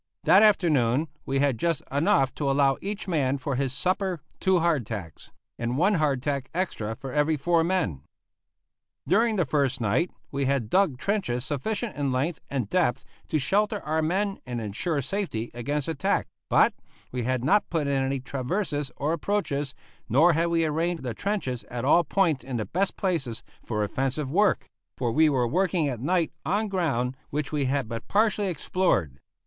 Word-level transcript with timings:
That 0.23 0.41
afternoon 0.41 1.09
we 1.27 1.37
had 1.37 1.59
just 1.59 1.83
enough 1.91 2.33
to 2.33 2.49
allow 2.49 2.75
each 2.81 3.07
man 3.07 3.37
for 3.37 3.53
his 3.55 3.71
supper 3.71 4.19
two 4.39 4.57
hardtacks, 4.59 5.29
and 5.59 5.77
one 5.77 5.93
hardtack 6.01 6.49
extra 6.55 6.95
for 6.95 7.11
every 7.11 7.37
four 7.37 7.63
men. 7.63 8.01
During 9.07 9.35
the 9.35 9.45
first 9.45 9.79
night 9.79 10.09
we 10.31 10.45
had 10.45 10.71
dug 10.71 10.97
trenches 10.97 11.45
sufficient 11.45 11.95
in 11.95 12.11
length 12.11 12.39
and 12.49 12.67
depth 12.67 13.03
to 13.27 13.37
shelter 13.37 13.79
our 13.85 14.01
men 14.01 14.39
and 14.43 14.59
insure 14.59 15.03
safety 15.03 15.51
against 15.53 15.87
attack, 15.87 16.25
but 16.49 16.73
we 17.11 17.21
had 17.21 17.43
not 17.45 17.69
put 17.69 17.85
in 17.85 18.01
any 18.03 18.19
traverses 18.19 18.91
or 18.97 19.13
approaches, 19.13 19.75
nor 20.09 20.33
had 20.33 20.47
we 20.47 20.65
arranged 20.65 21.03
the 21.03 21.13
trenches 21.13 21.63
at 21.65 21.85
all 21.85 22.03
points 22.03 22.43
in 22.43 22.57
the 22.57 22.65
best 22.65 22.97
places 22.97 23.43
for 23.63 23.83
offensive 23.83 24.31
work; 24.31 24.67
for 24.97 25.11
we 25.11 25.29
were 25.29 25.47
working 25.47 25.87
at 25.87 25.99
night 26.01 26.31
on 26.43 26.69
ground 26.69 27.15
which 27.29 27.51
we 27.51 27.65
had 27.65 27.87
but 27.87 28.07
partially 28.07 28.47
explored. 28.47 29.19